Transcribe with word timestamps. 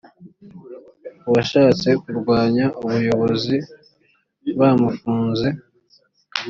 uwashatse 1.27 1.87
kurwanya 2.03 2.65
ubuyobozi 2.85 3.55
bamufunze 4.59 5.47